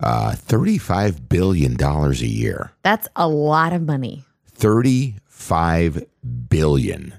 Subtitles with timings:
[0.00, 2.72] uh, $35 billion a year.
[2.82, 4.24] That's a lot of money.
[4.54, 6.04] 35
[6.48, 7.14] billion.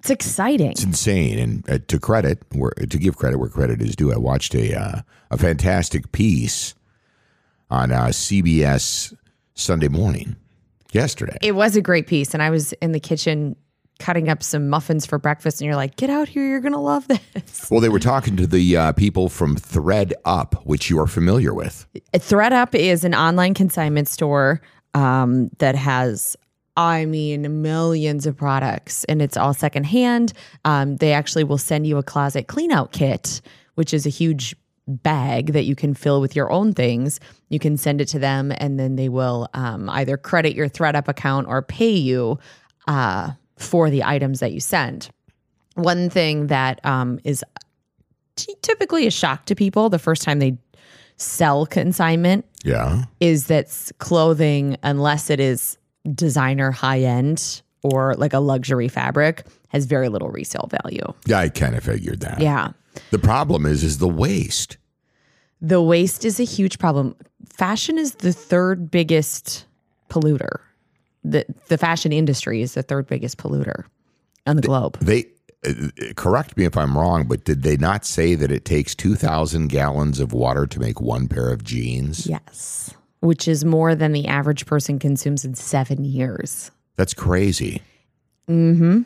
[0.00, 0.72] It's exciting.
[0.72, 1.38] It's insane.
[1.38, 4.76] And uh, to credit, where, to give credit where credit is due, I watched a
[4.76, 6.74] uh, a fantastic piece
[7.70, 9.14] on uh, CBS
[9.54, 10.36] Sunday morning
[10.92, 11.38] yesterday.
[11.40, 12.34] It was a great piece.
[12.34, 13.56] And I was in the kitchen
[14.02, 16.44] cutting up some muffins for breakfast, and you're like, get out here.
[16.44, 17.68] You're going to love this.
[17.70, 21.54] Well, they were talking to the uh, people from Thread Up, which you are familiar
[21.54, 21.86] with.
[22.12, 24.60] ThredUp is an online consignment store
[24.94, 26.36] um, that has,
[26.76, 30.32] I mean, millions of products, and it's all secondhand.
[30.64, 33.40] Um, they actually will send you a closet clean out kit,
[33.76, 34.56] which is a huge
[34.88, 37.20] bag that you can fill with your own things.
[37.50, 41.06] You can send it to them, and then they will um, either credit your ThredUp
[41.06, 42.40] account or pay you
[42.88, 43.30] uh,
[43.62, 45.10] for the items that you send.
[45.74, 47.44] One thing that um, is
[48.36, 50.56] t- typically a shock to people the first time they
[51.16, 53.04] sell consignment Yeah.
[53.20, 55.78] is that clothing, unless it is
[56.14, 61.04] designer high end or like a luxury fabric, has very little resale value.
[61.26, 62.40] Yeah, I kind of figured that.
[62.40, 62.72] Yeah.
[63.10, 64.76] The problem is, is the waste.
[65.60, 67.14] The waste is a huge problem.
[67.48, 69.64] Fashion is the third biggest
[70.10, 70.58] polluter.
[71.24, 73.84] The the fashion industry is the third biggest polluter
[74.46, 74.98] on the globe.
[75.00, 75.26] They
[75.66, 75.72] uh,
[76.16, 80.18] correct me if I'm wrong, but did they not say that it takes 2,000 gallons
[80.18, 82.26] of water to make one pair of jeans?
[82.26, 82.92] Yes.
[83.20, 86.72] Which is more than the average person consumes in seven years.
[86.96, 87.80] That's crazy.
[88.48, 89.02] Mm-hmm.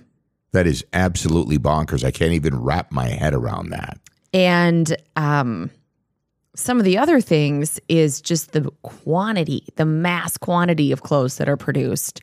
[0.55, 2.03] is absolutely bonkers.
[2.03, 3.99] I can't even wrap my head around that.
[4.33, 5.71] And um,
[6.57, 11.49] some of the other things is just the quantity, the mass quantity of clothes that
[11.49, 12.21] are produced.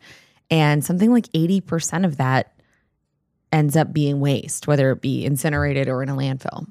[0.52, 2.54] And something like 80% of that
[3.52, 6.68] ends up being waste, whether it be incinerated or in a landfill.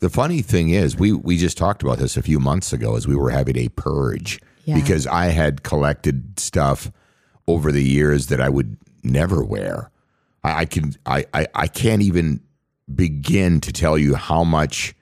[0.00, 3.06] The funny thing is, we we just talked about this a few months ago as
[3.06, 4.74] we were having a purge Yeah.
[4.74, 6.90] because I had collected stuff
[7.46, 9.90] over the years that I would never wear.
[10.42, 12.40] I, I can I, I I can't even
[12.92, 14.94] begin to tell you how much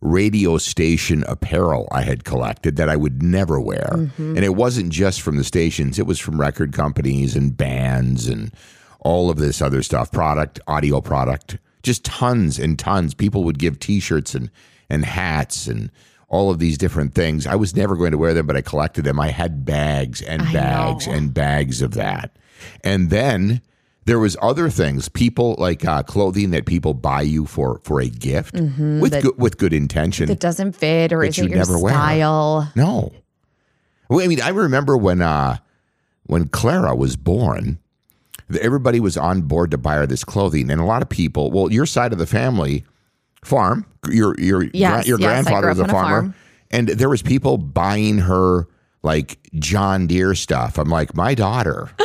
[0.00, 3.90] radio station apparel I had collected that I would never wear.
[3.92, 4.36] Mm-hmm.
[4.36, 8.52] And it wasn't just from the stations, it was from record companies and bands and
[9.00, 13.14] all of this other stuff, product, audio product, just tons and tons.
[13.14, 14.50] People would give t-shirts and
[14.90, 15.90] and hats and
[16.28, 17.46] all of these different things.
[17.46, 19.18] I was never going to wear them, but I collected them.
[19.18, 21.12] I had bags and I bags know.
[21.12, 22.36] and bags of that.
[22.84, 23.62] And then
[24.10, 28.08] there was other things, people like uh, clothing that people buy you for for a
[28.08, 30.26] gift with good, with good intention.
[30.26, 31.92] That doesn't fit or That isn't you your never wear.
[31.94, 32.72] style.
[32.74, 33.12] No.
[34.08, 35.58] Well, I mean, I remember when uh,
[36.24, 37.78] when Clara was born,
[38.60, 41.52] everybody was on board to buy her this clothing, and a lot of people.
[41.52, 42.84] Well, your side of the family
[43.44, 43.86] farm.
[44.10, 46.34] Your your Yes, your yes, grandfather was a on a farmer, farm.
[46.72, 48.66] and there was people buying her
[49.04, 50.78] like John Deere stuff.
[50.78, 51.90] I'm like, my daughter.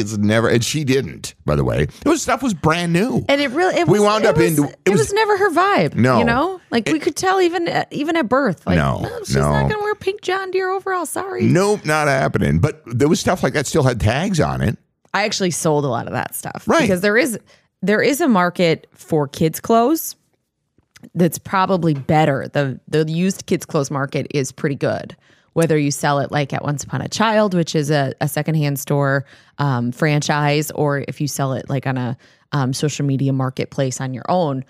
[0.00, 1.34] It's never, and she didn't.
[1.44, 3.24] By the way, it was stuff was brand new.
[3.28, 5.12] And it really, it We was, wound it up was, in- It, it was, was-
[5.12, 5.94] never her vibe.
[5.94, 6.18] No.
[6.18, 8.66] you know, like we could tell even uh, even at birth.
[8.66, 9.42] Like, No, "Oh, she's no.
[9.50, 11.06] not going to wear pink John Deere overall.
[11.06, 11.44] Sorry.
[11.44, 12.58] Nope, not happening.
[12.58, 14.76] But there was stuff like that still had tags on it.
[15.12, 16.64] I actually sold a lot of that stuff.
[16.66, 16.80] Right.
[16.82, 17.38] Because there is
[17.82, 20.16] there is a market for kids clothes
[21.14, 22.48] that's probably better.
[22.52, 25.16] The the used kids clothes market is pretty good.
[25.54, 28.78] Whether you sell it like at Once Upon a Child, which is a, a secondhand
[28.78, 29.24] store
[29.58, 32.16] um, franchise, or if you sell it like on a
[32.52, 34.64] um, social media marketplace on your own,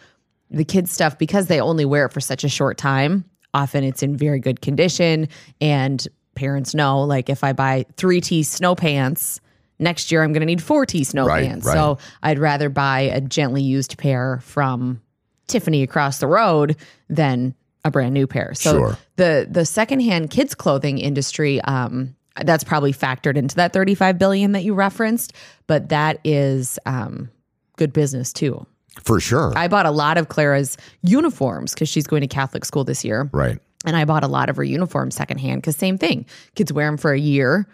[0.51, 3.25] the kids stuff because they only wear it for such a short time
[3.55, 5.29] often it's in very good condition
[5.61, 9.41] and parents know like if i buy 3t snow pants
[9.79, 11.73] next year i'm going to need 4t snow Right, pants right.
[11.73, 15.01] so i'd rather buy a gently used pair from
[15.47, 16.77] tiffany across the road
[17.09, 17.55] than
[17.85, 18.99] a brand new pair so Sure.
[19.17, 22.15] the the secondhand kids clothing industry um
[22.45, 25.33] that's probably factored into that 35 billion that you referenced
[25.67, 27.31] but that is um
[27.77, 28.67] good business too
[29.03, 29.53] For sure.
[29.57, 33.29] I bought a lot of Clara's uniforms because she's going to Catholic school this year.
[33.33, 33.59] right.
[33.87, 36.25] And I bought a lot of her uniforms secondhand because same thing.
[36.55, 37.67] Kids wear them for a year,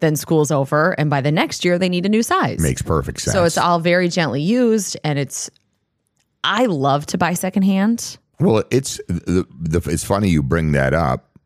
[0.00, 2.58] then school's over, and by the next year they need a new size.
[2.60, 3.32] Makes perfect sense.
[3.34, 5.48] so it's all very gently used, and it's.
[6.42, 8.18] I love to buy secondhand.
[8.40, 11.38] Well, it's the, the it's funny you bring that up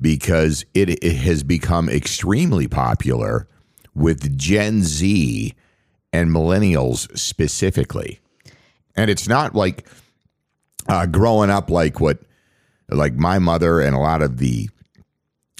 [0.00, 3.46] because it, it has become extremely popular
[3.94, 5.54] with Gen Z
[6.12, 8.20] and millennials specifically.
[8.96, 9.86] And it's not like
[10.88, 12.20] uh, growing up like what,
[12.88, 14.68] like my mother and a lot of the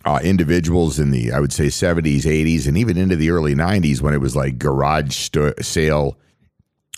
[0.05, 4.01] uh, individuals in the, I would say, 70s, 80s, and even into the early 90s
[4.01, 6.19] when it was like garage sto- sale.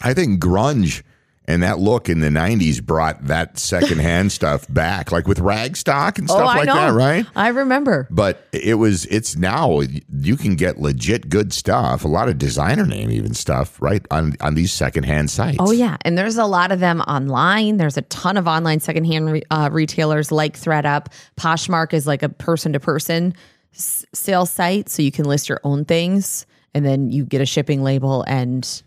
[0.00, 1.02] I think grunge
[1.48, 6.28] and that look in the 90s brought that secondhand stuff back, like with Ragstock and
[6.28, 6.74] stuff oh, like know.
[6.74, 7.26] that, right?
[7.34, 8.06] I remember.
[8.10, 12.86] But it was, it's now, you can get legit good stuff, a lot of designer
[12.86, 14.04] name even stuff, right?
[14.10, 15.58] On, on these secondhand sites.
[15.60, 17.76] Oh yeah, and there's a lot of them online.
[17.76, 21.06] There's a ton of online secondhand re- uh, retailers like ThredUp.
[21.36, 23.34] Poshmark is like a person-to-person
[23.74, 27.46] s- sales site, so you can list your own things, and then you get a
[27.46, 28.82] shipping label and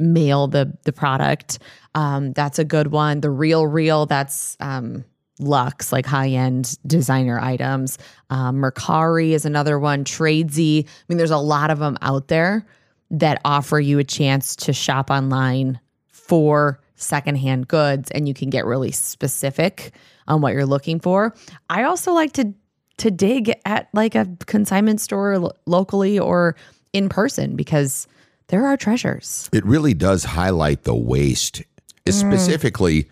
[0.00, 1.58] mail the the product.
[1.94, 3.20] Um, that's a good one.
[3.20, 5.04] The Real Real, that's um,
[5.38, 7.98] luxe, like high end designer items.
[8.30, 10.04] Um, Mercari is another one.
[10.04, 10.84] Tradesy.
[10.86, 12.66] I mean, there's a lot of them out there
[13.10, 18.64] that offer you a chance to shop online for secondhand goods, and you can get
[18.64, 19.92] really specific
[20.28, 21.34] on what you're looking for.
[21.68, 22.54] I also like to
[22.98, 26.54] to dig at like a consignment store lo- locally or
[26.92, 28.06] in person because
[28.50, 29.48] there are treasures.
[29.52, 31.62] it really does highlight the waste,
[32.08, 33.08] specifically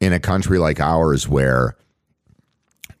[0.00, 1.76] in a country like ours where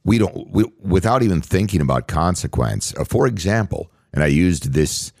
[0.04, 2.94] we don't, we, without even thinking about consequence.
[2.96, 5.12] Uh, for example, and I used this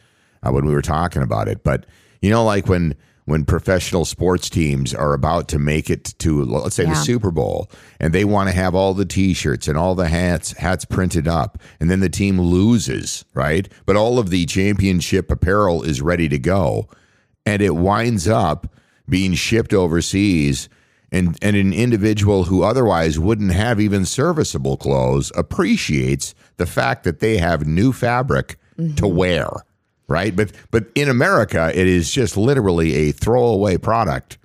[0.42, 1.86] uh, when we were talking about it, but
[2.20, 2.94] you know, like when
[3.26, 7.70] when professional sports teams are about to make it to let's say the Super Bowl
[8.00, 11.58] and they want to have all the t-shirts and all the hats hats printed up
[11.78, 13.68] and then the team loses, right?
[13.84, 16.88] But all of the championship apparel is ready to go
[17.44, 18.72] and it winds up
[19.08, 20.68] being shipped overseas
[21.12, 27.18] and and an individual who otherwise wouldn't have even serviceable clothes appreciates the fact that
[27.18, 29.16] they have new fabric to mm-hmm.
[29.16, 29.48] wear
[30.08, 34.38] right but but in america it is just literally a throwaway product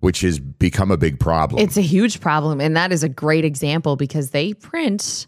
[0.00, 3.44] which has become a big problem It's a huge problem, and that is a great
[3.44, 5.26] example because they print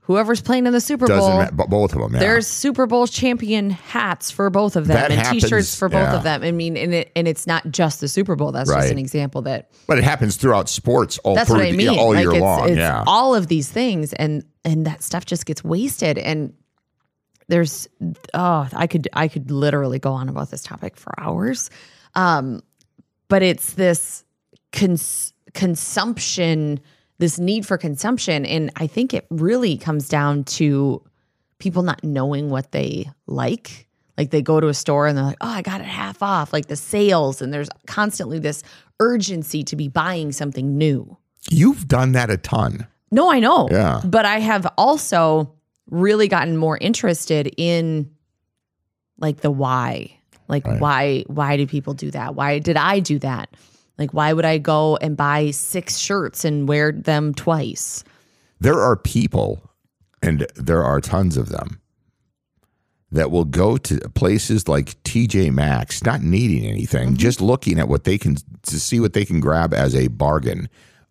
[0.00, 1.56] whoever's playing in the Super doesn't Bowl.
[1.56, 2.18] ma- both of them yeah.
[2.20, 6.00] There's Super Bowl champion hats for both of them That and happens, T-shirts for both
[6.08, 6.16] yeah.
[6.16, 6.42] of them.
[6.42, 8.52] I mean, and it and it's not just the Super Bowl.
[8.52, 8.80] That's Right.
[8.80, 11.90] just an example that but it happens throughout sports all that's what I the- mean.
[11.98, 15.26] all like year it's, long it's yeah all of these things, and and that stuff
[15.26, 16.16] just gets wasted.
[16.16, 16.54] And
[17.50, 17.88] there's
[18.32, 21.68] oh, I could I could literally go on about this topic for hours.
[22.14, 22.62] Um,
[23.28, 24.24] but it's this
[24.72, 26.80] cons- consumption,
[27.18, 31.02] this need for consumption, and I think it really comes down to
[31.58, 33.86] people not knowing what they like.
[34.16, 36.52] Like they go to a store and they're like, "Oh, I got it half off."
[36.52, 38.62] Like the sales, and there's constantly this
[39.00, 41.16] urgency to be buying something new.
[41.50, 43.66] you've done that a ton No, I know.
[43.70, 44.02] Yeah.
[44.04, 45.54] But I have also
[45.90, 48.10] really gotten more interested in
[49.18, 50.16] like the why.
[50.48, 52.34] Like why why do people do that?
[52.34, 53.56] Why did I do that?
[53.98, 58.02] Like why would I go and buy six shirts and wear them twice?
[58.60, 59.70] there are people,
[60.22, 61.80] and there are tons of them,
[63.10, 67.16] that will go to places like TJ Maxx, not needing anything, mm-hmm.
[67.16, 70.68] just looking at what they can to see what they can grab as a bargain.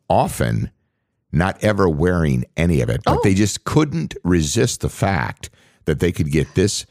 [0.07, 0.71] Often,
[1.31, 5.49] not ever wearing any of it, but they just couldn't resist the fact
[5.85, 6.85] that they could get this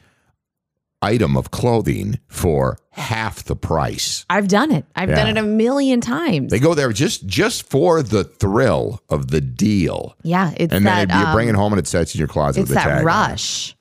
[1.01, 4.25] item of clothing for half the price.
[4.29, 4.85] I've done it.
[4.97, 6.51] I've done it a million times.
[6.51, 10.17] They go there just just for the thrill of the deal.
[10.25, 12.27] yeah, it's And that then you um, bring it home and it sits in your
[12.29, 12.99] closet it's with a tag.
[12.99, 13.77] that rush.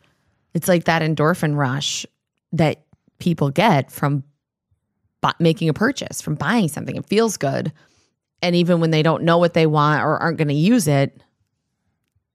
[0.53, 2.05] It's like that endorphin rush
[2.51, 2.83] that
[3.19, 4.23] people get from
[5.21, 6.95] bu- making a purchase, from buying something.
[6.95, 7.71] It feels good.
[8.41, 11.21] And even when they don't know what they want or aren't going to use it,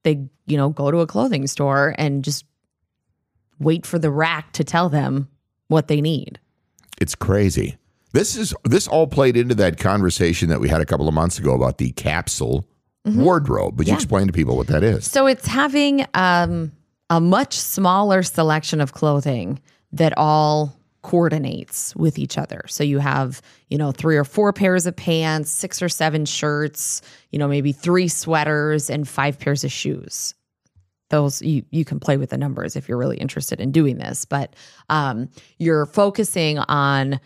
[0.03, 2.45] they, you know, go to a clothing store and just
[3.59, 5.29] wait for the rack to tell them
[5.67, 6.39] what they need.
[6.99, 7.77] It's crazy.
[8.11, 11.39] This is this all played into that conversation that we had a couple of months
[11.39, 12.67] ago about the capsule
[13.05, 13.77] wardrobe.
[13.77, 13.97] Would you Mm-hmm.
[13.97, 15.09] Explain to people what that is?
[15.09, 16.71] So it's having um,
[17.09, 19.59] a much smaller selection of clothing
[19.93, 22.63] that all coordinates with each other.
[22.67, 27.01] So you have, you know, three or four pairs of pants, six or seven shirts,
[27.31, 30.33] you know, maybe three sweaters and five pairs of shoes.
[31.09, 34.25] Those you you can play with the numbers if you're really interested in doing this,
[34.25, 34.55] but
[34.89, 35.29] um,
[35.59, 37.19] you're focusing on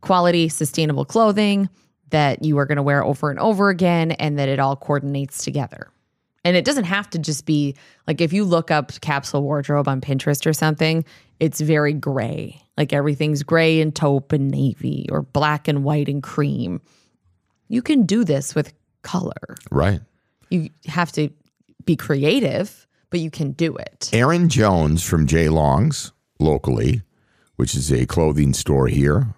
[0.00, 1.68] quality, sustainable clothing
[2.10, 5.44] that you are going to wear over and over again, and that it all coordinates
[5.44, 5.90] together.
[6.44, 7.74] And it doesn't have to just be
[8.06, 11.04] like if you look up capsule wardrobe on Pinterest or something,
[11.40, 12.62] it's very gray.
[12.76, 16.80] Like everything's gray and taupe and navy or black and white and cream.
[17.68, 19.56] You can do this with color.
[19.70, 20.00] Right.
[20.50, 21.28] You have to
[21.84, 24.10] be creative, but you can do it.
[24.12, 27.02] Aaron Jones from J Long's locally,
[27.56, 29.34] which is a clothing store here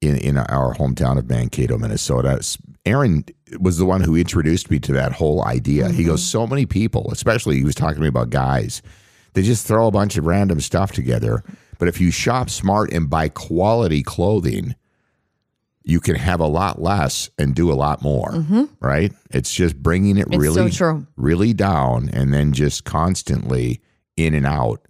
[0.00, 2.40] in, in our hometown of Mankato, Minnesota.
[2.86, 3.24] Aaron
[3.58, 5.90] was the one who introduced me to that whole idea.
[5.90, 6.38] He goes, mm-hmm.
[6.38, 8.82] so many people, especially he was talking to me about guys,
[9.34, 11.42] they just throw a bunch of random stuff together.
[11.78, 14.74] But if you shop smart and buy quality clothing,
[15.84, 18.64] you can have a lot less and do a lot more, mm-hmm.
[18.80, 19.12] right?
[19.30, 23.80] It's just bringing it It's really, so really down and then just constantly
[24.16, 24.86] in and out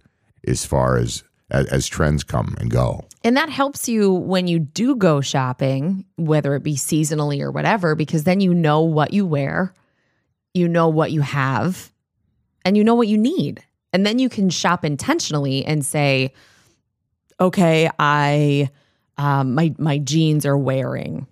[0.47, 3.08] as far as, as as trends come and go.
[3.25, 7.95] And that helps you when you do go shopping, whether it be seasonally or whatever,
[7.95, 9.75] because then you know what you wear,
[10.55, 11.93] you know what you have,
[12.65, 13.65] and you know what you need.
[13.93, 16.33] And then you can shop intentionally and say,
[17.41, 18.71] okay, I
[19.17, 21.27] um, my my jeans are wearing.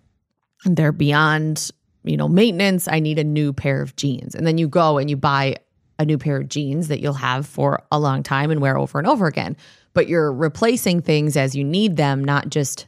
[0.65, 1.71] They're beyond,
[2.03, 2.89] you know, maintenance.
[2.89, 4.35] I need a new pair of jeans.
[4.35, 5.57] And then you go and you buy
[5.99, 8.99] a new pair of jeans that you'll have for a long time and wear over
[8.99, 9.57] and over again.
[9.97, 12.87] But you're replacing things as you need them, not just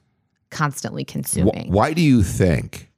[0.50, 1.72] constantly consuming.
[1.72, 2.90] why do you think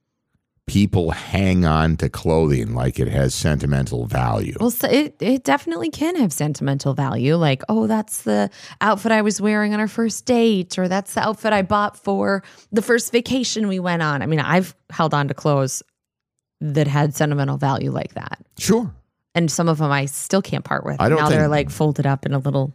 [0.66, 4.56] people hang on to clothing like it has sentimental value?
[4.58, 7.36] Well, so it, it definitely can have sentimental value.
[7.36, 8.50] Like, oh, that's the
[8.80, 12.42] outfit I was wearing on our first date, or that's the outfit I bought for
[12.72, 14.22] the first vacation we went on.
[14.22, 15.84] I mean, I've held on to clothes
[16.60, 18.40] that had sentimental value like that.
[18.58, 18.92] Sure.
[19.36, 21.00] And some of them I still can't part with.
[21.00, 22.74] I don't now they're like folded up in a little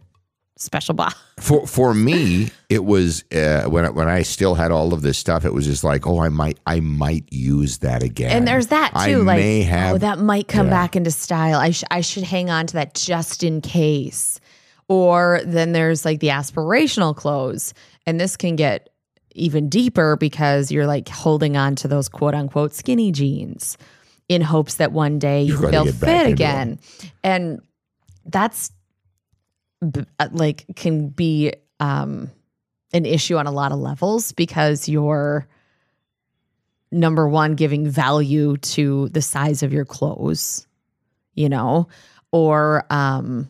[0.56, 1.16] special box.
[1.38, 5.18] For for me, it was uh, when I, when I still had all of this
[5.18, 5.44] stuff.
[5.44, 8.30] It was just like, oh, I might I might use that again.
[8.30, 9.22] And there's that I too.
[9.22, 10.72] like, may have oh, that might come yeah.
[10.72, 11.58] back into style.
[11.58, 14.40] I, sh- I should hang on to that just in case.
[14.88, 17.74] Or then there's like the aspirational clothes.
[18.06, 18.88] And this can get
[19.32, 23.76] even deeper because you're like holding on to those quote unquote skinny jeans
[24.28, 26.78] in hopes that one day you You're feel fit again.
[27.22, 27.60] And
[28.24, 28.70] that's
[30.30, 32.30] like can be um,
[32.92, 35.46] an issue on a lot of levels because you're
[36.92, 40.66] number one giving value to the size of your clothes
[41.36, 41.86] you know?
[42.32, 43.48] Or um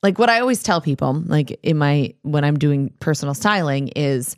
[0.00, 4.36] like what i always tell people like in my when i'm doing personal styling is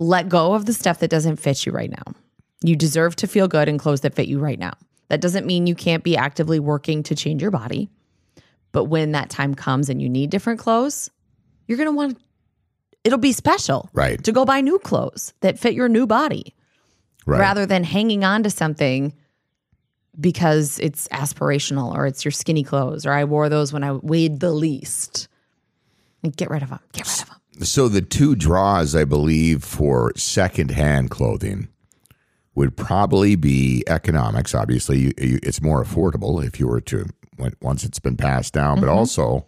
[0.00, 2.14] let go of the stuff that doesn't fit you right now.
[2.62, 4.72] You deserve to feel good in clothes that fit you right now.
[5.08, 7.88] That doesn't mean you can't be actively working to change your body
[8.78, 11.10] but when that time comes and you need different clothes
[11.66, 12.16] you're going to want
[13.02, 16.54] it'll be special right, to go buy new clothes that fit your new body
[17.26, 17.40] right.
[17.40, 19.12] rather than hanging on to something
[20.20, 24.38] because it's aspirational or it's your skinny clothes or I wore those when I weighed
[24.38, 25.26] the least.
[26.22, 26.78] Like, Get rid of them.
[26.92, 27.64] Get rid of them.
[27.64, 31.66] So the two draws, I believe, for secondhand clothing
[32.58, 34.54] would probably be economics.
[34.54, 37.06] Obviously, you, you, it's more affordable if you were to
[37.62, 38.86] once it's been passed down, Mm-hmm.
[38.86, 39.46] but also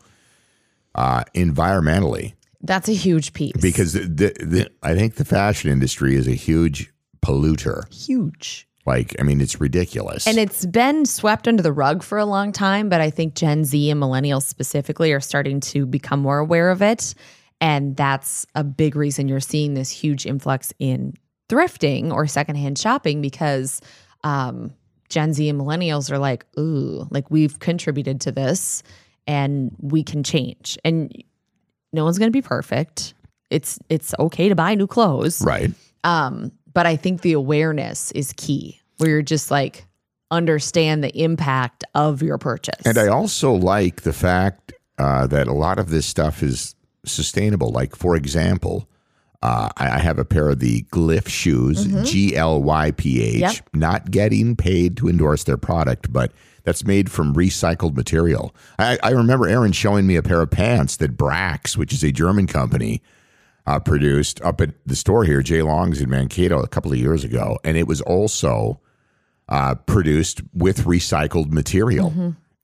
[0.95, 3.53] uh, environmentally, That's a huge piece.
[3.61, 6.91] because the, the, the, I think the fashion industry is a huge
[7.21, 7.93] polluter.
[7.93, 8.67] huge.
[8.87, 10.27] Like, I mean, it's ridiculous.
[10.27, 13.65] And it's been swept under the rug for a long time, but I think Gen
[13.65, 17.15] Z and millennials specifically are starting to become more aware of it.
[17.61, 21.13] And that's a big reason you're seeing this huge influx in
[21.51, 23.81] thrifting or secondhand shopping because
[24.23, 24.73] um,
[25.09, 28.83] Gen Z and millennials are like, ooh, like we've contributed to this
[29.27, 30.79] and we can change.
[30.85, 31.13] And
[31.93, 33.15] no one's going to be perfect.
[33.51, 35.43] It's it's okay to buy new clothes.
[35.43, 35.71] right.
[36.05, 39.87] Um, but I think the awareness is key, where you're just like
[40.31, 42.87] understand the impact of your purchase.
[42.87, 47.71] And I also like the fact uh, that a lot of this stuff is sustainable.
[47.71, 48.89] Like, for example,
[49.43, 53.43] uh, I I have a pair of the Glyph shoes, G L Y P H.
[53.43, 53.79] Mm-hmm.
[53.79, 56.33] Not getting paid to endorse their product, but
[56.65, 58.55] that's made from recycled material.
[58.79, 62.13] I, I remember Aaron showing me a pair of pants that Brax, which is a
[62.13, 63.03] German company,
[63.67, 67.25] uh, produced up at the store here, J Long's in Mankato, a couple of years
[67.25, 68.79] ago, and it was also
[69.49, 72.11] uh, produced with recycled material.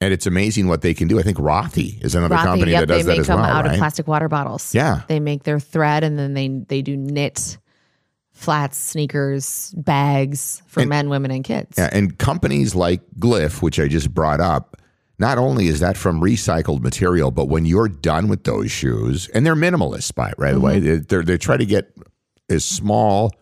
[0.01, 1.19] And it's amazing what they can do.
[1.19, 3.41] I think Rothy is another Rothy, company yep, that does they that make as them
[3.41, 3.73] well, out right?
[3.73, 4.75] of plastic water bottles.
[4.75, 5.03] Yeah.
[5.09, 7.57] they make their thread and then they they do knit
[8.37, 11.79] flats, sneakers, bags for men, women, and kids.
[11.79, 14.77] Yeah, and companies like Glyph, which I just brought up,
[15.19, 19.47] not only is that from recycled material, but when you're done with those shoes, and
[19.47, 20.61] they're minimalist, by by the mm-hmm.
[20.61, 21.97] way, they they try to get
[22.51, 23.33] as small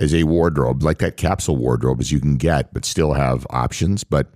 [0.00, 4.02] as a wardrobe, like that capsule wardrobe, as you can get, but still have options.
[4.02, 4.32] But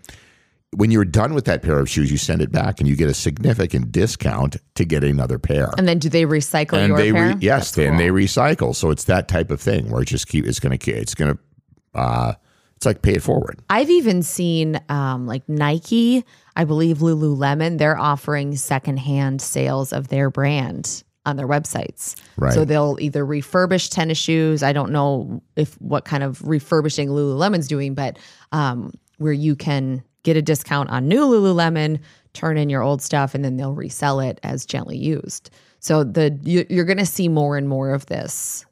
[0.77, 3.09] when you're done with that pair of shoes, you send it back, and you get
[3.09, 5.71] a significant discount to get another pair.
[5.79, 7.29] And then do they recycle and your they pair?
[7.29, 7.99] re- yes, That's then cool.
[7.99, 8.75] they recycle.
[8.75, 11.35] So it's that type of thing where it just keep it's going to it's going
[11.37, 12.35] to uh,
[12.77, 13.61] It's like pay it forward.
[13.71, 16.25] I've even seen um, like Nike,
[16.57, 22.21] I believe Lululemon, they're offering secondhand sales of their brand on their websites.
[22.37, 22.53] Right.
[22.53, 24.63] So they'll either refurbish tennis shoes.
[24.63, 28.19] I don't know if what kind of refurbishing Lululemon's doing, but
[28.53, 32.01] um, where you can get a discount on new Lululemon,
[32.33, 35.51] turn in your old stuff, and then they'll resell it as gently used.
[35.79, 38.65] So the you, you're going to see more and more of this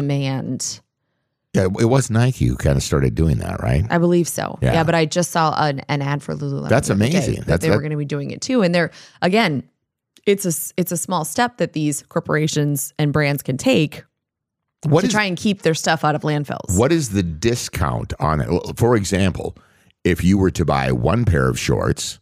[0.00, 0.80] demand.
[1.54, 3.84] Yeah, it was Nike who kind of started doing that, right?
[3.90, 4.56] I believe so.
[4.62, 4.74] Yeah.
[4.74, 6.68] Yeah, but I just saw an, an ad for Lululemon.
[6.68, 7.34] That's the other day amazing.
[7.36, 9.64] that That's- they that- were going to be doing it too, and they're again,
[10.26, 14.04] it's a it's a small step that these corporations and brands can take
[14.84, 16.78] What to is try and keep their stuff out of landfills.
[16.78, 18.76] what is the discount on it?
[18.76, 19.56] For example,
[20.04, 22.18] if you were to buy one pair of shorts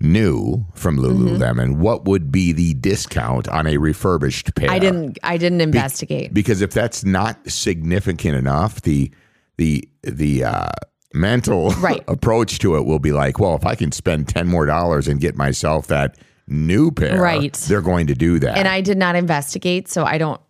[0.00, 1.26] new from Mm-hmm.
[1.28, 4.70] Lululemon, what would be the discount on a refurbished pair?
[4.70, 6.34] I didn't I didn't investigate.
[6.34, 9.10] because if that's not significant enough, the
[9.56, 10.68] the the uh,
[11.14, 12.04] mental Right.
[12.08, 15.20] approach to it will be like, well, if I can spend ten more dollars and
[15.20, 17.54] get myself that new pair, Right.
[17.54, 18.58] they're going to do that.
[18.58, 20.40] and I did not investigate, so I don't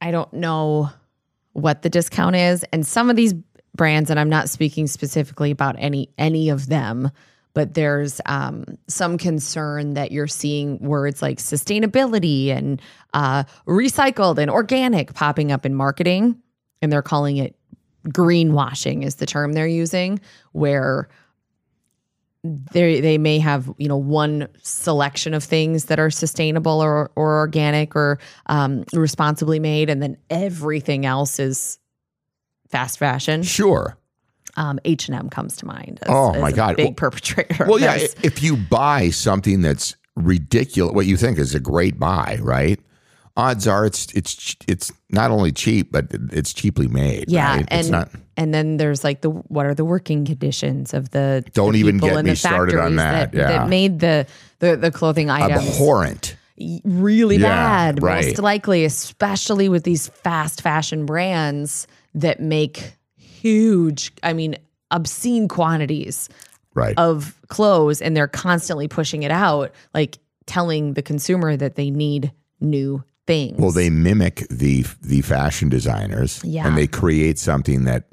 [0.00, 0.90] I don't know
[1.52, 2.64] what the discount is.
[2.72, 3.34] And some of these
[3.74, 7.10] brands, and I'm not speaking specifically about any any of them,
[7.54, 12.80] but there's um, some concern that you're seeing words like sustainability and
[13.12, 16.40] uh, recycled and organic popping up in marketing,
[16.82, 17.56] and they're calling it
[18.08, 20.20] greenwashing is the term they're using,
[20.52, 21.08] where
[22.44, 27.38] they they may have you know one selection of things that are sustainable or or
[27.38, 31.78] organic or um, responsibly made, and then everything else is
[32.74, 33.42] fast fashion.
[33.44, 33.96] sure.
[34.56, 35.98] Um, H and M comes to mind.
[36.02, 36.76] As, Oh, as my a God.
[36.76, 37.66] big Well- perpetrator.
[37.68, 37.98] Well, yeah.
[38.22, 42.78] If you buy something that's ridiculous, what you think is a great buy, right?
[43.36, 47.24] Odds are it's it's it's not only cheap, but it's cheaply made.
[47.28, 47.62] Yeah, right?
[47.62, 48.10] it's and not.
[48.36, 51.98] and then there's like the what are the working conditions of the Don't the even
[51.98, 53.58] get me started on factories that, yeah.
[53.58, 54.24] that made the
[54.60, 56.36] the, the clothing items Abhorrent.
[56.84, 57.48] really Yeah,
[57.90, 58.24] bad, right.
[58.24, 64.56] most likely, especially with these fast fashion brands that make huge, I mean,
[64.90, 66.28] obscene quantities
[66.74, 66.98] Right.
[66.98, 72.32] of clothes and they're constantly pushing it out, like telling the consumer that they need
[72.60, 73.58] new things.
[73.58, 76.66] Well, they mimic the the fashion designers, Yeah.
[76.66, 78.08] and they create something that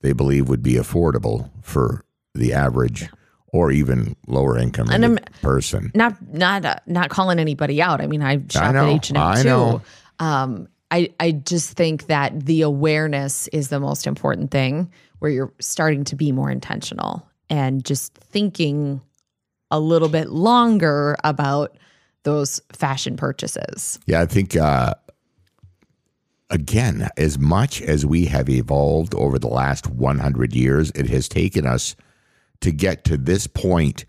[0.00, 2.02] they believe would be affordable for
[2.34, 3.08] the average
[3.52, 5.90] or even lower income And person.
[5.94, 8.00] not not uh, not calling anybody out.
[8.00, 9.80] I mean, I shop know, at H and M I too.
[10.18, 15.52] Um, I I just think that the awareness is the most important thing, where you're
[15.60, 19.00] starting to be more intentional and just thinking
[19.70, 21.76] a little bit longer about
[22.22, 23.98] those fashion purchases.
[24.06, 24.94] Yeah, I think uh,
[26.50, 31.66] again, as much as we have evolved over the last 100 years, it has taken
[31.66, 31.96] us
[32.60, 34.04] to get to this point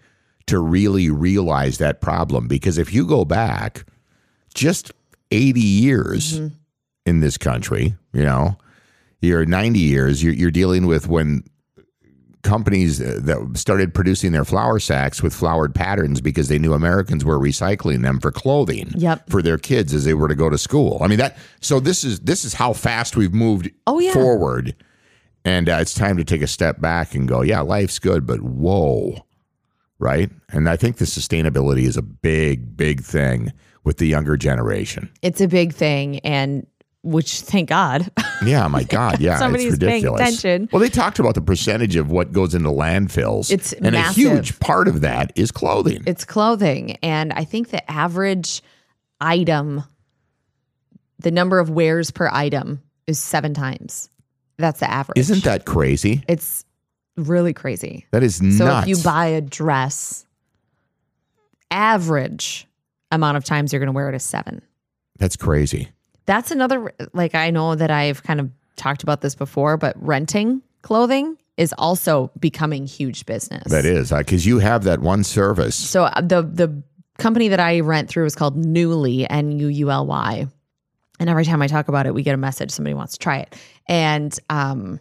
[0.48, 2.48] to really realize that problem.
[2.48, 3.86] Because if you go back
[4.54, 4.92] just
[5.32, 6.40] 80 years
[7.10, 8.58] in this country, you know,
[9.22, 11.44] you're 90 years, you're, you're dealing with when
[12.42, 17.26] companies uh, that started producing their flour sacks with flowered patterns because they knew Americans
[17.26, 19.30] were recycling them for clothing Yep.
[19.30, 21.00] for their kids as they were to go to school.
[21.02, 24.14] I mean that so this is this is how fast we've moved Oh, yeah.
[24.14, 24.74] forward.
[25.44, 28.40] And uh, it's time to take a step back and go, yeah, life's good, but
[28.42, 29.26] whoa.
[30.00, 30.30] Right?
[30.54, 33.52] And I think the sustainability is a big big thing
[33.84, 35.10] with the younger generation.
[35.22, 36.66] It's a big thing, and
[37.02, 38.12] which thank God.
[38.46, 40.22] Yeah, my God, yeah, Somebody's it's paying ridiculous.
[40.22, 40.70] attention.
[40.72, 43.52] Well, they talked about the percentage of what goes into landfills.
[43.52, 44.26] It's and massive.
[44.26, 46.04] a huge part of that is clothing.
[46.06, 48.62] it's clothing, and I think the average
[49.22, 49.84] item,
[51.20, 54.10] the number of wears per item, is seven times.
[54.58, 55.18] That's the average.
[55.18, 56.24] Isn't that crazy?
[56.28, 56.66] It's
[57.16, 58.06] really crazy.
[58.12, 58.88] That is So nuts.
[58.88, 60.26] if you buy a dress,
[61.72, 62.68] average
[63.12, 64.62] amount of times you're going to wear it is seven.
[65.18, 65.90] That's crazy.
[66.30, 70.62] That's another, like, I know that I've kind of talked about this before, but renting
[70.84, 73.64] clothing is also becoming huge business.
[73.72, 75.76] That is because you have that one service.
[75.76, 76.84] So uh, the the
[77.18, 80.46] company that I rent through is called Nuuly, N U U L Y.
[81.20, 83.40] And every time I talk about it, we get a message somebody wants to try
[83.40, 83.56] it.
[83.88, 85.00] And um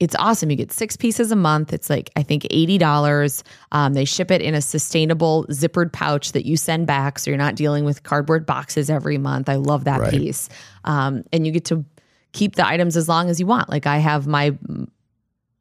[0.00, 0.48] it's awesome.
[0.50, 1.72] You get six pieces a month.
[1.72, 3.42] It's like I think eighty dollars.
[3.72, 7.38] Um, they ship it in a sustainable zippered pouch that you send back, so you're
[7.38, 9.48] not dealing with cardboard boxes every month.
[9.48, 10.10] I love that Right.
[10.10, 10.48] piece.
[10.84, 11.84] Um, and you get to
[12.32, 13.68] keep the items as long as you want.
[13.68, 14.56] Like I have my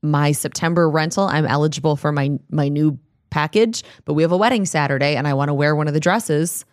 [0.04, 4.66] my September rental, I'm eligible for my my new package, but we have a wedding
[4.66, 6.64] Saturday and I want to wear one of the dresses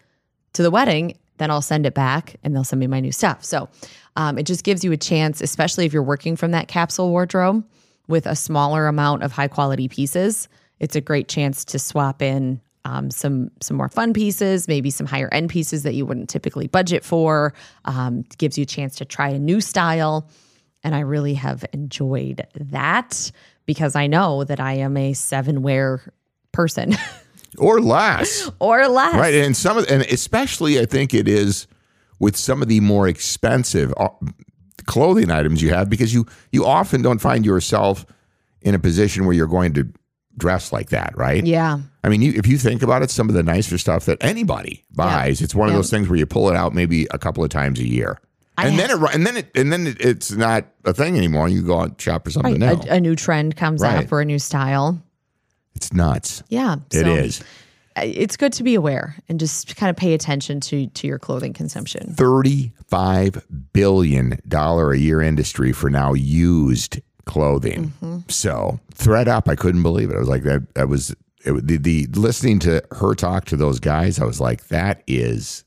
[0.52, 3.44] to the wedding, then I'll send it back and they'll send me my new stuff.
[3.44, 3.68] So
[4.16, 7.64] um, it just gives you a chance, especially if you're working from that capsule wardrobe,
[8.06, 10.48] with a smaller amount of high quality pieces,
[10.80, 15.06] it's a great chance to swap in um, some some more fun pieces, maybe some
[15.06, 17.54] higher end pieces that you wouldn't typically budget for.
[17.86, 20.28] Um, gives you a chance to try a new style,
[20.82, 23.32] and I really have enjoyed that
[23.64, 26.02] because I know that I am a seven wear
[26.52, 26.94] person
[27.58, 28.50] or less.
[28.58, 29.14] or less.
[29.14, 31.66] Right, and some of, and especially I think it is
[32.20, 34.08] with some of the more expensive uh,
[34.86, 38.04] clothing items you have because you you often don't find yourself
[38.62, 39.88] in a position where you're going to
[40.36, 41.44] dress like that, right?
[41.46, 41.78] Yeah.
[42.02, 44.82] I mean, you, if you think about it, some of the nicer stuff that anybody
[44.90, 45.78] buys, it's one of Yeah.
[45.78, 48.18] those things where you pull it out maybe a couple of times a year,
[48.58, 51.48] I and then it and then it and then it, it's not a thing anymore.
[51.48, 52.84] You go out and shop for something Right.
[52.84, 52.90] new.
[52.90, 54.04] A, a new trend comes Right.
[54.04, 55.00] up or a new style.
[55.74, 56.42] It's nuts.
[56.48, 56.76] Yeah.
[56.92, 57.42] It so is.
[57.96, 61.52] It's good to be aware and just kind of pay attention to to your clothing
[61.52, 62.14] consumption.
[62.16, 67.92] $35 billion a year industry for now used clothing.
[68.02, 68.18] Mm-hmm.
[68.28, 70.16] So, ThredUp, I couldn't believe it.
[70.16, 73.78] I was like, that, that was it, the, the listening to her talk to those
[73.80, 75.64] guys, I was like, that is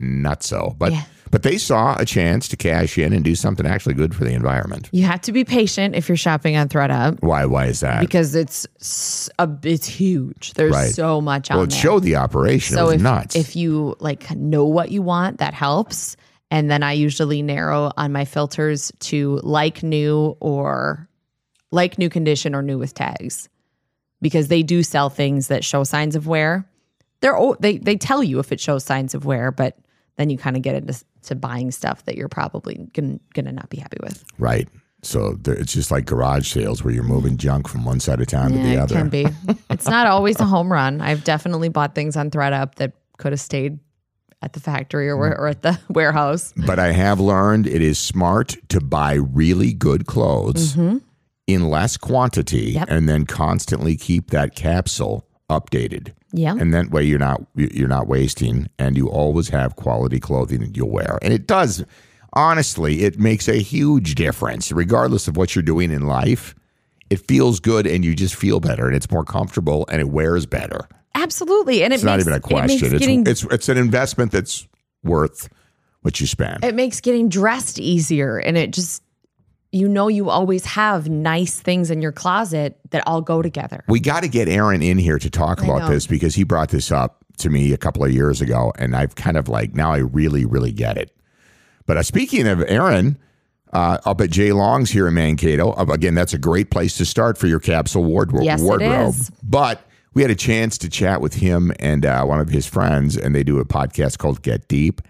[0.00, 0.76] nutso.
[0.76, 1.04] But, Yeah.
[1.30, 4.32] But they saw a chance to cash in and do something actually good for the
[4.32, 4.88] environment.
[4.90, 7.44] You have to be patient if you're shopping on ThredUp Why?
[7.46, 8.00] Why is that?
[8.00, 8.66] because it's
[9.38, 10.54] a, it's huge.
[10.54, 10.92] There's Right.
[10.92, 11.78] so much on well, it there.
[11.78, 12.76] showed the operation.
[12.76, 13.36] so it was if, nuts.
[13.36, 16.16] if you like know what you want, that helps.
[16.50, 21.08] And then I usually narrow on my filters to like new or
[21.70, 23.48] like new condition or new with tags
[24.20, 26.66] because they do sell things that show signs of wear.
[27.20, 29.78] They're they they tell you if it shows signs of wear, but
[30.16, 33.68] then you kind of get into to buying stuff that you're probably gonna, gonna not
[33.70, 34.24] be happy with.
[34.38, 34.68] right.
[35.02, 38.26] So there, it's just like garage sales where you're moving junk from one side of
[38.26, 38.94] town to the other.
[38.94, 39.26] it can be.
[39.70, 41.00] it's not always a home run.
[41.00, 43.78] I've definitely bought things on ThredUp that could have stayed
[44.42, 46.52] at the factory or, or at the warehouse.
[46.54, 50.76] But I have learned it is smart to buy really good clothes
[51.46, 52.78] in less quantity Mm-hmm.
[52.80, 52.90] Yep.
[52.90, 56.12] and then constantly keep that capsule updated.
[56.32, 56.54] Yeah.
[56.58, 60.76] And that way you're not you're not wasting and you always have quality clothing that
[60.76, 61.18] you'll wear.
[61.22, 61.84] And it does
[62.34, 66.54] honestly, it makes a huge difference regardless of what you're doing in life.
[67.10, 70.46] It feels good and you just feel better and it's more comfortable and it wears
[70.46, 70.88] better.
[71.16, 71.82] Absolutely.
[71.82, 72.66] And it It's makes, not even a It question.
[72.68, 74.68] makes, It's, getting, it's it's an investment that's
[75.02, 75.48] worth
[76.02, 76.64] what you spend.
[76.64, 78.38] it makes getting dressed easier.
[78.38, 79.02] And it just,
[79.72, 83.84] you know, you always have nice things in your closet that all go together.
[83.86, 85.88] We got to get Aaron in here to talk about know.
[85.88, 89.14] this because he brought this up to me a couple of years ago, and I've
[89.14, 91.14] kind of like now I really, really get it.
[91.86, 93.18] But uh, speaking of Aaron,
[93.72, 97.06] uh, up at J Long's here in Mankato, uh, again, that's a great place to
[97.06, 98.44] start for your capsule wardrobe.
[98.44, 99.10] Yes, it wardrobe.
[99.10, 99.30] is.
[99.42, 99.80] But
[100.14, 103.34] we had a chance to chat with him and uh, one of his friends, and
[103.34, 105.00] they do a podcast called Get Deep,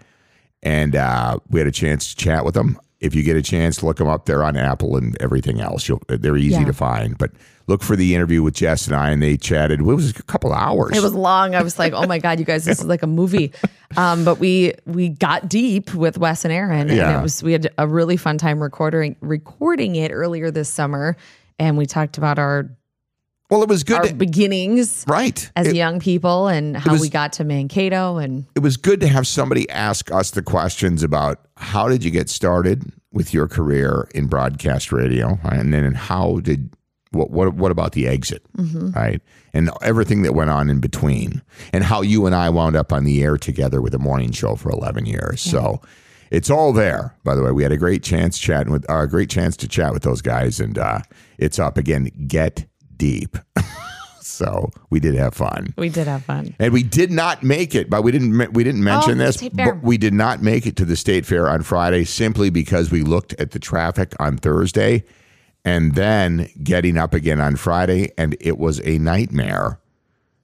[0.61, 2.79] and uh, we had a chance to chat with them.
[3.01, 4.25] If you get a chance, to look them up.
[4.25, 5.89] They're on Apple and everything else.
[5.89, 6.65] You'll, they're easy Yeah.
[6.65, 7.17] to find.
[7.17, 7.31] But
[7.67, 9.79] look for the interview with Jess and I, and they chatted.
[9.79, 10.95] It was a couple of hours.
[10.95, 11.55] It was long.
[11.55, 13.51] I was like, "Oh my god, you guys, this is like a movie."
[13.97, 17.19] Um, but we we got deep with Wes and Aaron, and Yeah.
[17.19, 21.17] it was we had a really fun time recording recording it earlier this summer,
[21.59, 22.69] and we talked about our
[23.51, 23.97] well, it was good.
[23.97, 25.51] our to- beginnings right.
[25.55, 28.99] as It, young people and how was- we got to Mankato, and it was good
[29.01, 33.47] to have somebody ask us the questions about how did you get started with your
[33.47, 36.73] career in broadcast radio, and then how did
[37.11, 38.91] what what what about the exit, Mm-hmm.
[38.91, 39.21] right?
[39.53, 41.41] And everything that went on in between,
[41.73, 44.55] and how you and I wound up on the air together with a morning show
[44.55, 45.41] for eleven years.
[45.41, 45.81] So.
[46.33, 47.13] It's all there.
[47.25, 49.67] By the way, we had a great chance chatting with, uh, a great chance to
[49.67, 50.99] chat with those guys, and uh,
[51.37, 52.09] it's up again.
[52.25, 52.67] Get
[53.01, 53.35] deep.
[54.21, 55.73] so we did have fun.
[55.75, 56.55] we did have fun.
[56.59, 59.49] And we did not make it, but we didn't we didn't mention Oh, this.
[59.49, 63.01] But we did not make it to the state fair on Friday simply because we
[63.01, 65.03] looked at the traffic on Thursday,
[65.65, 69.79] and then getting up again on Friday, and it was a nightmare.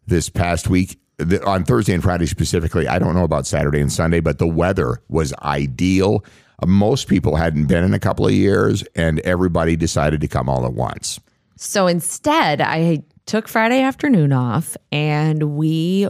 [0.08, 3.92] This past week, the, on Thursday and Friday specifically, I don't know about Saturday and
[3.92, 6.24] Sunday, but the weather was ideal.
[6.66, 10.66] Most people hadn't been in a couple of years, and everybody decided to come all
[10.66, 11.20] at once.
[11.58, 16.10] So instead, I took Friday afternoon off, and we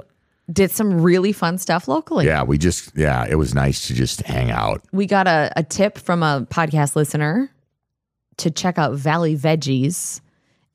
[0.52, 2.26] did some really fun stuff locally.
[2.26, 4.82] Yeah, we just yeah, it was nice to just hang out.
[4.92, 7.52] we got a, a tip from a podcast listener
[8.38, 10.22] to check out Valley Veggies,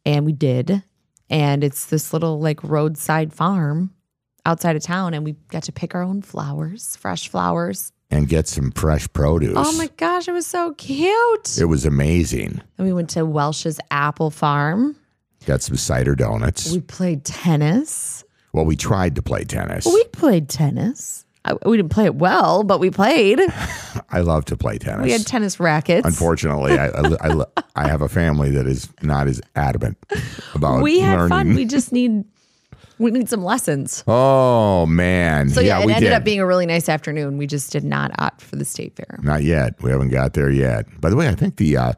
[0.04, 0.82] and we did.
[1.30, 3.94] And it's this little like roadside farm
[4.44, 7.91] outside of town, and we got to pick our own flowers, fresh flowers.
[8.12, 9.54] And get some fresh produce.
[9.56, 11.58] Oh my gosh, it was so cute.
[11.58, 12.60] It was amazing.
[12.78, 14.94] And we went to Welsh's Apple Farm.
[15.46, 16.70] Got some cider donuts.
[16.70, 18.22] We played tennis.
[18.52, 19.86] well, we tried to play tennis.
[19.86, 21.24] We played tennis.
[21.44, 23.40] I, we didn't play it well, but we played.
[24.10, 25.04] I love to play tennis.
[25.04, 26.06] We had tennis rackets.
[26.06, 27.44] Unfortunately, I, I, I,
[27.76, 29.96] I have a family that is not as adamant
[30.54, 31.28] about we had learning.
[31.30, 31.54] fun.
[31.54, 32.24] We just need
[32.98, 34.04] we need some lessons.
[34.06, 36.12] oh man, So yeah, it we ended did.
[36.14, 37.38] up being a really nice afternoon.
[37.38, 39.18] We just did not opt for the state fair.
[39.22, 39.82] Not yet.
[39.82, 40.86] We haven't got there yet.
[41.00, 41.92] By the way, I think the uh,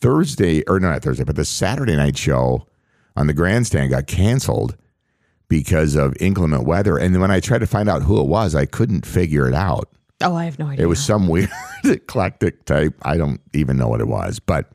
[0.00, 2.66] Thursday or no, not Thursday, but the Saturday night show
[3.16, 4.76] on the grandstand got canceled
[5.48, 6.98] because of inclement weather.
[6.98, 9.54] And then when I tried to find out who it was, I couldn't figure it
[9.54, 9.88] out.
[10.24, 10.84] Oh, I have no idea.
[10.84, 11.50] It was some weird
[11.84, 12.94] eclectic type.
[13.02, 14.38] I don't even know what it was.
[14.38, 14.70] But,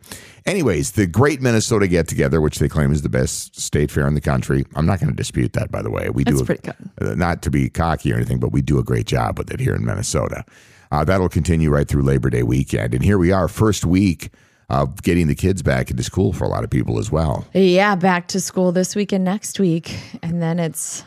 [0.45, 4.13] anyways, the Great Minnesota Get Together, which they claim is the best state fair in
[4.15, 4.65] the country.
[4.75, 6.09] I'm not going to dispute that, by the way.
[6.09, 6.75] We That's do a- pretty good.
[7.01, 9.59] uh, not to be cocky or anything, but we do a great job with it
[9.59, 10.43] here in Minnesota.
[10.91, 12.93] Uh, that'll continue right through Labor Day weekend.
[12.93, 14.31] And here we are, first week
[14.69, 17.47] of getting the kids back into school for a lot of people as well.
[17.53, 21.03] yeah, back to school this week and next week, and then it's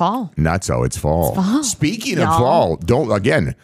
[0.00, 0.32] fall.
[0.38, 0.82] Not so.
[0.82, 1.34] It's fall.
[1.34, 2.38] fall, Speaking of y'all.
[2.38, 3.54] fall, don't again.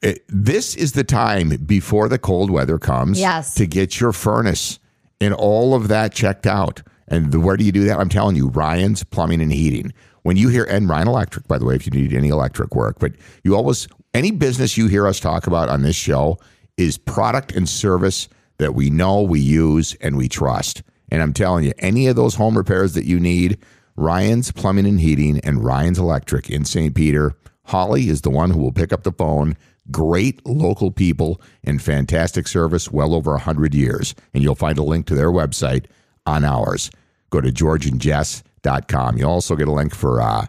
[0.00, 3.18] It, this is the time before the cold weather comes.
[3.18, 3.54] Yes.
[3.54, 4.78] To get your furnace
[5.20, 6.82] and all of that checked out.
[7.08, 7.98] And the, where do you do that?
[7.98, 9.92] I'm telling you, Ryan's Plumbing and Heating.
[10.22, 13.00] When you hear and Ryan Electric, by the way, if you need any electric work,
[13.00, 16.38] but you always any business you hear us talk about on this show
[16.76, 20.84] is product and service that we know, we use, and we trust.
[21.10, 23.58] And I'm telling you, any of those home repairs that you need,
[23.96, 26.94] Ryan's Plumbing and Heating and Ryan's Electric in St.
[26.94, 27.34] Peter.
[27.64, 29.56] Holly is the one who will pick up the phone.
[29.90, 34.14] Great local people and fantastic service, well over 100 years.
[34.32, 35.86] And you'll find a link to their website
[36.26, 36.90] on ours.
[37.30, 39.18] Go to georgeandjess.com.
[39.18, 40.46] You'll also get a link for uh,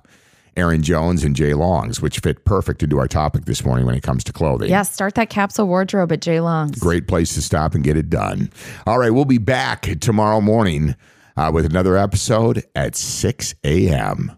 [0.56, 4.04] Aaron Jones and J Longs, which fit perfect into our topic this morning when it
[4.04, 4.70] comes to clothing.
[4.70, 6.80] Yeah, start that capsule wardrobe at J Long's.
[6.80, 8.52] Great place to stop and get it done.
[8.86, 10.96] All right, we'll be back tomorrow morning
[11.38, 14.32] uh, with another episode at 6 a.m.